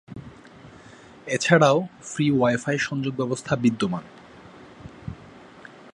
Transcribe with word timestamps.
এছাড়াও, 1.27 1.77
free 2.03 2.25
wifi 2.31 2.77
সংযোগ 2.79 3.13
ব্যবস্থা 3.15 3.53
বিদ্যমান। 3.55 4.03